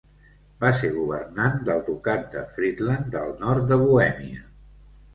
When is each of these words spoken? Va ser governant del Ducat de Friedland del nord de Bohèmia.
Va 0.63 0.71
ser 0.79 0.89
governant 0.95 1.59
del 1.69 1.85
Ducat 1.91 2.27
de 2.39 2.45
Friedland 2.57 3.15
del 3.19 3.39
nord 3.47 3.73
de 3.75 3.83
Bohèmia. 3.87 4.47